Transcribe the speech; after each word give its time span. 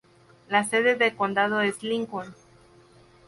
La 0.49 0.63
sede 0.63 0.95
de 0.97 1.15
condado 1.15 1.61
es 1.61 1.83
Lincoln. 1.83 2.33